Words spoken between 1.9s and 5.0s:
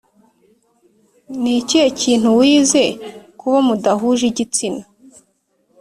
kintu wize ku bo mudahuje igitsina